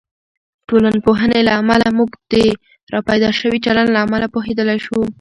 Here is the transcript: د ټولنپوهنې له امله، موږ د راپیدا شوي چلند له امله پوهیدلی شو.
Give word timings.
د 0.59 0.63
ټولنپوهنې 0.69 1.39
له 1.47 1.53
امله، 1.61 1.85
موږ 1.97 2.09
د 2.33 2.35
راپیدا 2.93 3.29
شوي 3.39 3.59
چلند 3.65 3.89
له 3.95 3.99
امله 4.05 4.25
پوهیدلی 4.33 4.77
شو. 4.85 4.99